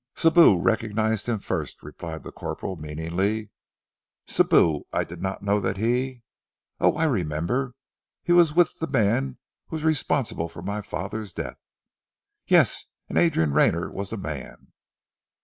[0.15, 3.51] "Sibou recognized him first," replied the corporal meaningly.
[4.25, 4.81] "Sibou!
[4.91, 6.23] I did not know that he
[6.79, 7.75] Oh, I remember.
[8.23, 9.37] He was with the man
[9.67, 11.59] who was responsible for my father's death."
[12.47, 14.69] "Yes, and Adrian Rayner was the man."